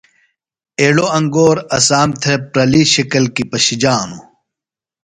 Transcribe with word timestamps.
ایڑوۡ 0.79 1.09
انگور 1.17 1.57
اسام 1.77 2.09
تھےۡ 2.21 2.39
پرلی 2.51 2.83
شِکل 2.93 3.23
کیۡ 3.35 3.47
پشِجانوۡ۔ 3.51 4.23